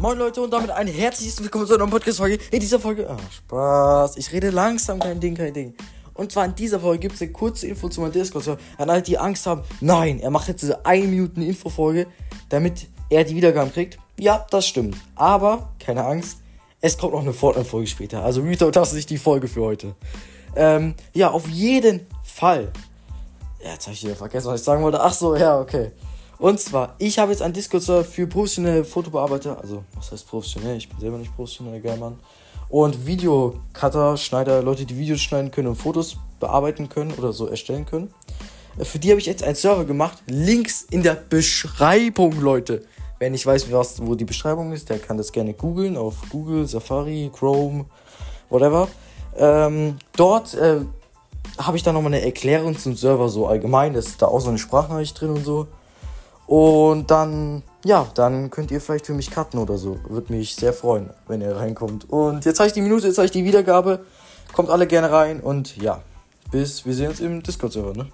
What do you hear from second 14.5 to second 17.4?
stimmt. Aber, keine Angst, es kommt noch eine